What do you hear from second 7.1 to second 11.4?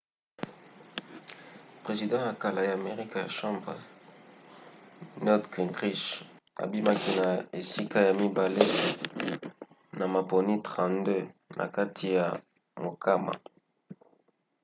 na esika ya mibale na maponi 32